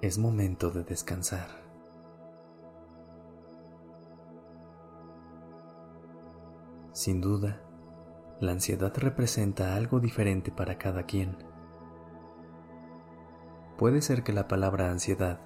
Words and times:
Es 0.00 0.16
momento 0.16 0.70
de 0.70 0.84
descansar. 0.84 1.48
Sin 6.92 7.20
duda, 7.20 7.60
la 8.38 8.52
ansiedad 8.52 8.92
representa 8.96 9.74
algo 9.74 9.98
diferente 9.98 10.52
para 10.52 10.78
cada 10.78 11.02
quien. 11.02 11.36
Puede 13.76 14.00
ser 14.00 14.22
que 14.22 14.32
la 14.32 14.46
palabra 14.46 14.88
ansiedad 14.92 15.40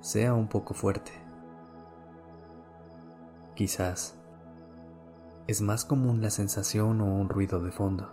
sea 0.00 0.32
un 0.32 0.48
poco 0.48 0.72
fuerte. 0.72 1.12
Quizás 3.54 4.18
es 5.46 5.60
más 5.60 5.84
común 5.84 6.22
la 6.22 6.30
sensación 6.30 7.02
o 7.02 7.04
un 7.04 7.28
ruido 7.28 7.60
de 7.60 7.70
fondo. 7.70 8.10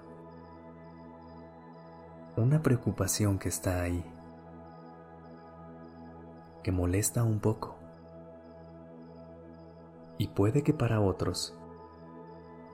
Una 2.35 2.61
preocupación 2.61 3.39
que 3.39 3.47
está 3.47 3.81
ahí, 3.81 4.03
que 6.67 6.73
molesta 6.73 7.23
un 7.23 7.39
poco. 7.39 7.77
Y 10.17 10.27
puede 10.27 10.63
que 10.63 10.73
para 10.73 10.99
otros 10.99 11.57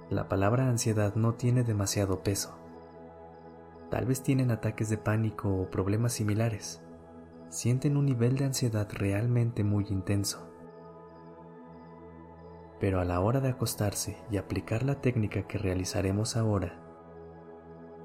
la 0.09 0.27
palabra 0.27 0.67
ansiedad 0.67 1.13
no 1.13 1.35
tiene 1.35 1.63
demasiado 1.63 2.23
peso. 2.23 2.57
Tal 3.91 4.07
vez 4.07 4.23
tienen 4.23 4.49
ataques 4.49 4.89
de 4.89 4.97
pánico 4.97 5.47
o 5.47 5.69
problemas 5.69 6.13
similares. 6.13 6.81
Sienten 7.49 7.95
un 7.95 8.07
nivel 8.07 8.35
de 8.35 8.45
ansiedad 8.45 8.87
realmente 8.91 9.63
muy 9.63 9.85
intenso 9.89 10.49
pero 12.79 12.99
a 12.99 13.05
la 13.05 13.21
hora 13.21 13.39
de 13.39 13.47
acostarse 13.47 14.17
y 14.29 14.35
aplicar 14.35 14.83
la 14.83 14.99
técnica 14.99 15.47
que 15.47 15.57
realizaremos 15.57 16.35
ahora, 16.35 16.81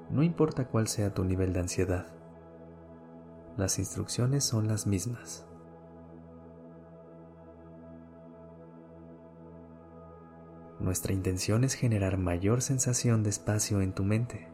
no 0.09 0.23
importa 0.23 0.69
cuál 0.69 0.87
sea 0.87 1.13
tu 1.13 1.25
nivel 1.25 1.51
de 1.51 1.59
ansiedad, 1.59 2.15
las 3.57 3.77
instrucciones 3.77 4.45
son 4.45 4.69
las 4.69 4.87
mismas. 4.87 5.48
Nuestra 10.79 11.13
intención 11.13 11.63
es 11.63 11.73
generar 11.73 12.17
mayor 12.17 12.61
sensación 12.61 13.23
de 13.23 13.29
espacio 13.29 13.81
en 13.81 13.93
tu 13.93 14.03
mente. 14.03 14.47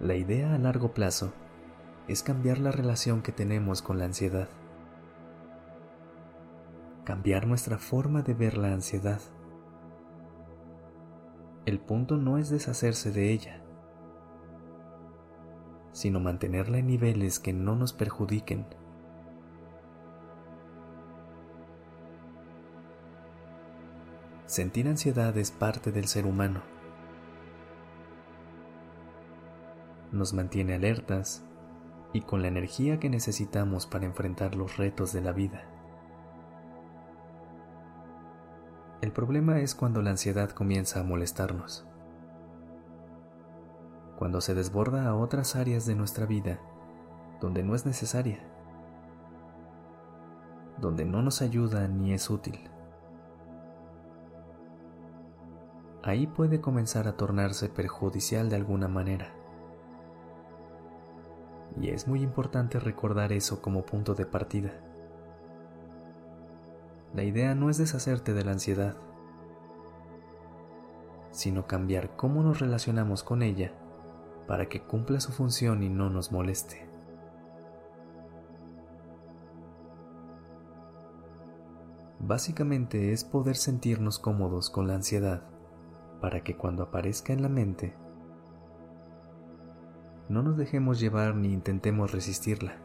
La 0.00 0.16
idea 0.16 0.54
a 0.54 0.58
largo 0.58 0.92
plazo 0.92 1.32
es 2.08 2.22
cambiar 2.22 2.58
la 2.58 2.72
relación 2.72 3.22
que 3.22 3.32
tenemos 3.32 3.82
con 3.82 3.98
la 3.98 4.04
ansiedad 4.04 4.48
cambiar 7.04 7.46
nuestra 7.46 7.78
forma 7.78 8.22
de 8.22 8.34
ver 8.34 8.56
la 8.56 8.72
ansiedad. 8.72 9.20
El 11.66 11.80
punto 11.80 12.16
no 12.16 12.38
es 12.38 12.48
deshacerse 12.48 13.10
de 13.12 13.32
ella, 13.32 13.62
sino 15.92 16.20
mantenerla 16.20 16.78
en 16.78 16.86
niveles 16.86 17.38
que 17.38 17.52
no 17.52 17.76
nos 17.76 17.92
perjudiquen. 17.92 18.66
Sentir 24.46 24.88
ansiedad 24.88 25.36
es 25.38 25.50
parte 25.50 25.92
del 25.92 26.06
ser 26.06 26.26
humano. 26.26 26.62
Nos 30.10 30.34
mantiene 30.34 30.74
alertas 30.74 31.44
y 32.12 32.20
con 32.20 32.42
la 32.42 32.48
energía 32.48 33.00
que 33.00 33.08
necesitamos 33.08 33.86
para 33.86 34.04
enfrentar 34.04 34.54
los 34.54 34.76
retos 34.76 35.12
de 35.12 35.22
la 35.22 35.32
vida. 35.32 35.64
El 39.00 39.12
problema 39.12 39.60
es 39.60 39.74
cuando 39.74 40.02
la 40.02 40.10
ansiedad 40.10 40.50
comienza 40.50 41.00
a 41.00 41.02
molestarnos, 41.02 41.86
cuando 44.16 44.40
se 44.40 44.54
desborda 44.54 45.08
a 45.08 45.16
otras 45.16 45.56
áreas 45.56 45.86
de 45.86 45.96
nuestra 45.96 46.26
vida 46.26 46.60
donde 47.40 47.64
no 47.64 47.74
es 47.74 47.84
necesaria, 47.84 48.38
donde 50.78 51.04
no 51.04 51.22
nos 51.22 51.42
ayuda 51.42 51.88
ni 51.88 52.12
es 52.12 52.30
útil. 52.30 52.71
Ahí 56.04 56.26
puede 56.26 56.60
comenzar 56.60 57.06
a 57.06 57.16
tornarse 57.16 57.68
perjudicial 57.68 58.50
de 58.50 58.56
alguna 58.56 58.88
manera. 58.88 59.32
Y 61.80 61.90
es 61.90 62.08
muy 62.08 62.22
importante 62.22 62.80
recordar 62.80 63.32
eso 63.32 63.62
como 63.62 63.86
punto 63.86 64.16
de 64.16 64.26
partida. 64.26 64.72
La 67.14 67.22
idea 67.22 67.54
no 67.54 67.70
es 67.70 67.78
deshacerte 67.78 68.34
de 68.34 68.44
la 68.44 68.50
ansiedad, 68.50 68.96
sino 71.30 71.68
cambiar 71.68 72.16
cómo 72.16 72.42
nos 72.42 72.58
relacionamos 72.58 73.22
con 73.22 73.42
ella 73.42 73.72
para 74.48 74.68
que 74.68 74.82
cumpla 74.82 75.20
su 75.20 75.30
función 75.30 75.84
y 75.84 75.88
no 75.88 76.10
nos 76.10 76.32
moleste. 76.32 76.88
Básicamente 82.18 83.12
es 83.12 83.22
poder 83.22 83.54
sentirnos 83.54 84.18
cómodos 84.18 84.68
con 84.68 84.88
la 84.88 84.94
ansiedad 84.94 85.51
para 86.22 86.42
que 86.42 86.56
cuando 86.56 86.84
aparezca 86.84 87.34
en 87.34 87.42
la 87.42 87.50
mente 87.50 87.94
no 90.30 90.42
nos 90.42 90.56
dejemos 90.56 90.98
llevar 90.98 91.34
ni 91.34 91.52
intentemos 91.52 92.12
resistirla 92.12 92.76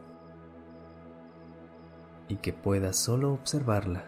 y 2.28 2.36
que 2.36 2.52
puedas 2.52 2.96
solo 2.96 3.32
observarla 3.32 4.04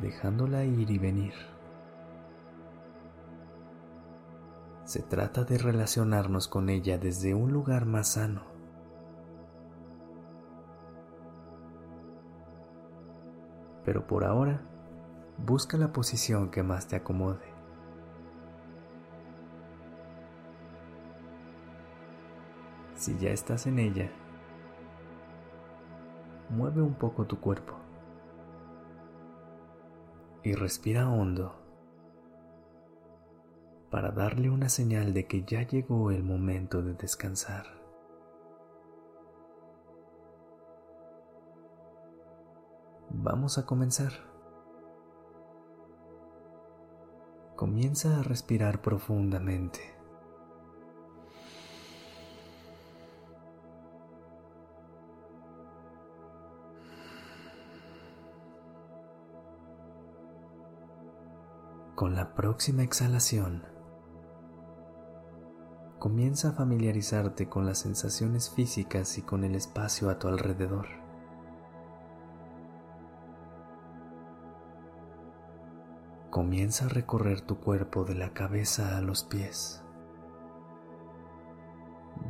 dejándola 0.00 0.64
ir 0.64 0.90
y 0.90 0.98
venir. 0.98 1.34
Se 4.84 5.02
trata 5.02 5.44
de 5.44 5.58
relacionarnos 5.58 6.48
con 6.48 6.68
ella 6.68 6.98
desde 6.98 7.34
un 7.34 7.52
lugar 7.52 7.84
más 7.84 8.12
sano. 8.12 8.42
Pero 13.84 14.06
por 14.06 14.24
ahora, 14.24 14.69
busca 15.44 15.76
la 15.76 15.92
posición 15.92 16.50
que 16.50 16.62
más 16.62 16.86
te 16.86 16.96
acomode. 16.96 17.50
Si 22.94 23.16
ya 23.18 23.30
estás 23.30 23.66
en 23.66 23.78
ella, 23.78 24.10
mueve 26.50 26.82
un 26.82 26.94
poco 26.94 27.26
tu 27.26 27.40
cuerpo 27.40 27.74
y 30.42 30.54
respira 30.54 31.08
hondo 31.08 31.56
para 33.90 34.10
darle 34.10 34.50
una 34.50 34.68
señal 34.68 35.12
de 35.14 35.26
que 35.26 35.44
ya 35.44 35.62
llegó 35.66 36.10
el 36.10 36.22
momento 36.22 36.82
de 36.82 36.94
descansar. 36.94 37.66
Vamos 43.10 43.58
a 43.58 43.66
comenzar. 43.66 44.29
Comienza 47.60 48.18
a 48.18 48.22
respirar 48.22 48.80
profundamente. 48.80 49.80
Con 61.94 62.16
la 62.16 62.34
próxima 62.34 62.82
exhalación, 62.82 63.66
comienza 65.98 66.48
a 66.48 66.52
familiarizarte 66.52 67.50
con 67.50 67.66
las 67.66 67.80
sensaciones 67.80 68.48
físicas 68.48 69.18
y 69.18 69.22
con 69.22 69.44
el 69.44 69.54
espacio 69.54 70.08
a 70.08 70.18
tu 70.18 70.28
alrededor. 70.28 71.09
Comienza 76.30 76.84
a 76.84 76.88
recorrer 76.88 77.40
tu 77.40 77.58
cuerpo 77.58 78.04
de 78.04 78.14
la 78.14 78.32
cabeza 78.32 78.96
a 78.96 79.00
los 79.00 79.24
pies. 79.24 79.82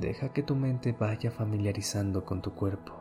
Deja 0.01 0.33
que 0.33 0.43
tu 0.43 0.57
mente 0.57 0.97
vaya 0.99 1.31
familiarizando 1.31 2.25
con 2.25 2.41
tu 2.41 2.55
cuerpo, 2.55 2.95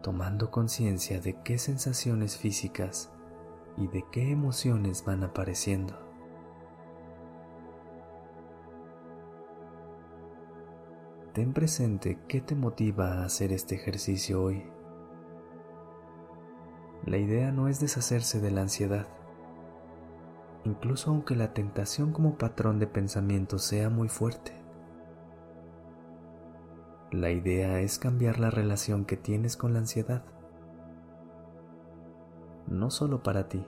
tomando 0.00 0.52
conciencia 0.52 1.20
de 1.20 1.42
qué 1.42 1.58
sensaciones 1.58 2.36
físicas 2.36 3.10
y 3.76 3.88
de 3.88 4.04
qué 4.12 4.30
emociones 4.30 5.04
van 5.04 5.24
apareciendo. 5.24 5.98
Ten 11.32 11.52
presente 11.52 12.20
qué 12.28 12.40
te 12.40 12.54
motiva 12.54 13.14
a 13.14 13.24
hacer 13.24 13.50
este 13.50 13.74
ejercicio 13.74 14.40
hoy. 14.40 14.75
La 17.06 17.18
idea 17.18 17.52
no 17.52 17.68
es 17.68 17.78
deshacerse 17.78 18.40
de 18.40 18.50
la 18.50 18.62
ansiedad, 18.62 19.06
incluso 20.64 21.12
aunque 21.12 21.36
la 21.36 21.54
tentación 21.54 22.12
como 22.12 22.36
patrón 22.36 22.80
de 22.80 22.88
pensamiento 22.88 23.60
sea 23.60 23.90
muy 23.90 24.08
fuerte. 24.08 24.52
La 27.12 27.30
idea 27.30 27.78
es 27.78 28.00
cambiar 28.00 28.40
la 28.40 28.50
relación 28.50 29.04
que 29.04 29.16
tienes 29.16 29.56
con 29.56 29.72
la 29.72 29.78
ansiedad, 29.78 30.24
no 32.66 32.90
solo 32.90 33.22
para 33.22 33.48
ti, 33.48 33.64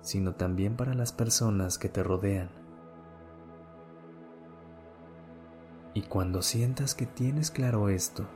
sino 0.00 0.34
también 0.34 0.76
para 0.76 0.94
las 0.94 1.12
personas 1.12 1.78
que 1.78 1.88
te 1.88 2.02
rodean. 2.02 2.50
Y 5.94 6.02
cuando 6.02 6.42
sientas 6.42 6.96
que 6.96 7.06
tienes 7.06 7.52
claro 7.52 7.88
esto, 7.88 8.26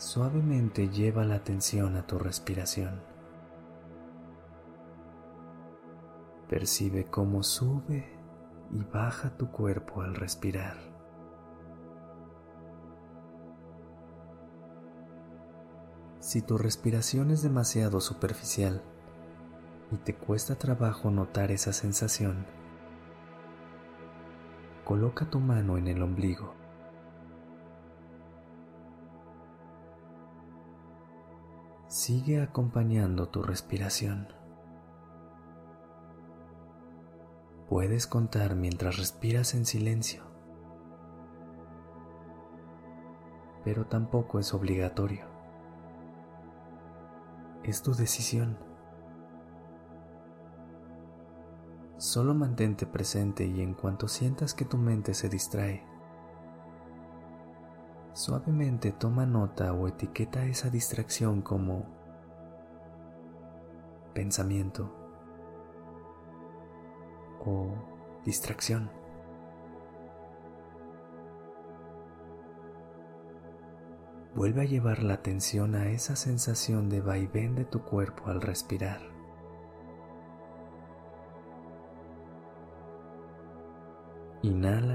suavemente 0.00 0.88
lleva 0.88 1.26
la 1.26 1.34
atención 1.34 1.94
a 1.96 2.06
tu 2.06 2.18
respiración. 2.18 3.02
Percibe 6.48 7.04
cómo 7.04 7.42
sube 7.42 8.08
y 8.72 8.82
baja 8.82 9.36
tu 9.36 9.50
cuerpo 9.50 10.00
al 10.00 10.14
respirar. 10.14 10.78
Si 16.18 16.40
tu 16.40 16.56
respiración 16.56 17.30
es 17.30 17.42
demasiado 17.42 18.00
superficial 18.00 18.82
y 19.92 19.98
te 19.98 20.14
cuesta 20.14 20.54
trabajo 20.54 21.10
notar 21.10 21.50
esa 21.50 21.74
sensación, 21.74 22.46
coloca 24.82 25.28
tu 25.28 25.40
mano 25.40 25.76
en 25.76 25.88
el 25.88 26.02
ombligo. 26.02 26.59
Sigue 31.90 32.40
acompañando 32.40 33.30
tu 33.30 33.42
respiración. 33.42 34.28
Puedes 37.68 38.06
contar 38.06 38.54
mientras 38.54 38.96
respiras 38.96 39.54
en 39.54 39.66
silencio, 39.66 40.22
pero 43.64 43.86
tampoco 43.86 44.38
es 44.38 44.54
obligatorio. 44.54 45.24
Es 47.64 47.82
tu 47.82 47.92
decisión. 47.92 48.56
Solo 51.96 52.34
mantente 52.34 52.86
presente 52.86 53.46
y 53.46 53.62
en 53.62 53.74
cuanto 53.74 54.06
sientas 54.06 54.54
que 54.54 54.64
tu 54.64 54.78
mente 54.78 55.12
se 55.12 55.28
distrae, 55.28 55.84
suavemente 58.20 58.92
toma 58.92 59.24
nota 59.24 59.72
o 59.72 59.88
etiqueta 59.88 60.44
esa 60.44 60.68
distracción 60.68 61.40
como 61.40 61.86
pensamiento 64.12 64.92
o 67.46 67.72
distracción. 68.26 68.90
Vuelve 74.34 74.62
a 74.62 74.64
llevar 74.64 75.02
la 75.02 75.14
atención 75.14 75.74
a 75.74 75.88
esa 75.90 76.14
sensación 76.14 76.90
de 76.90 77.00
vaivén 77.00 77.54
de 77.54 77.64
tu 77.64 77.82
cuerpo 77.82 78.26
al 78.26 78.42
respirar. 78.42 79.00
Inhala. 84.42 84.89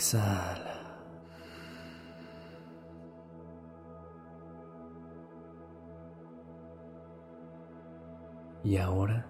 Exhala. 0.00 0.80
Y 8.64 8.78
ahora, 8.78 9.26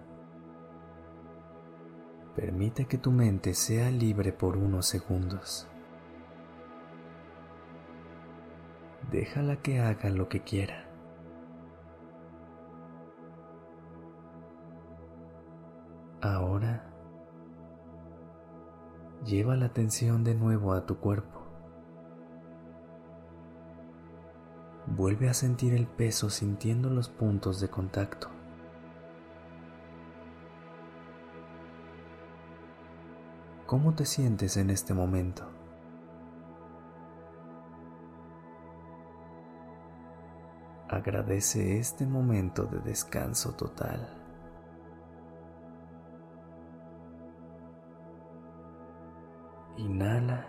permite 2.37 2.85
que 2.85 2.97
tu 2.97 3.11
mente 3.11 3.53
sea 3.53 3.91
libre 3.91 4.31
por 4.31 4.55
unos 4.55 4.85
segundos. 4.85 5.67
Déjala 9.11 9.57
que 9.57 9.81
haga 9.81 10.09
lo 10.09 10.29
que 10.29 10.39
quiera. 10.39 10.90
Lleva 19.31 19.55
la 19.55 19.67
atención 19.67 20.25
de 20.25 20.35
nuevo 20.35 20.73
a 20.73 20.85
tu 20.85 20.97
cuerpo. 20.97 21.39
Vuelve 24.87 25.29
a 25.29 25.33
sentir 25.33 25.73
el 25.73 25.87
peso 25.87 26.29
sintiendo 26.29 26.89
los 26.89 27.07
puntos 27.07 27.61
de 27.61 27.69
contacto. 27.69 28.27
¿Cómo 33.65 33.95
te 33.95 34.05
sientes 34.05 34.57
en 34.57 34.69
este 34.69 34.93
momento? 34.93 35.47
Agradece 40.89 41.79
este 41.79 42.05
momento 42.05 42.65
de 42.65 42.79
descanso 42.79 43.53
total. 43.53 44.20
Inhala. 49.77 50.45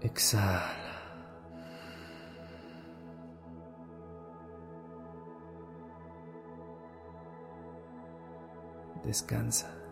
Exhala. 0.00 0.84
Descansa. 9.04 9.83